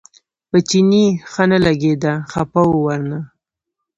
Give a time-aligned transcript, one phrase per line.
[0.49, 3.19] په چیني ښه نه لګېده خپه و ورنه.